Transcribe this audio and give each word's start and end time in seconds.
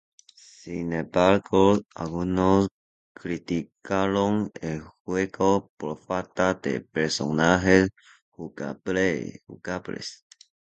Sin 0.63 0.93
embargo, 0.93 1.77
algunos 1.93 2.69
criticaron 3.13 4.51
el 4.59 4.81
juego 4.81 5.71
por 5.77 5.95
falta 5.99 6.55
de 6.55 6.81
personajes 6.81 7.89
jugables. 8.31 9.43